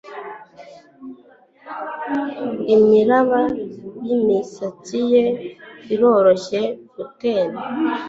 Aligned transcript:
imiraba 2.75 3.41
yimisatsi 4.05 4.97
ye 5.11 5.23
iroroshye 5.93 6.61
gutemba 6.95 7.61